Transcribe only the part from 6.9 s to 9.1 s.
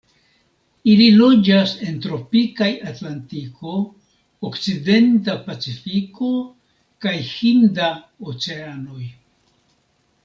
kaj Hinda Oceanoj.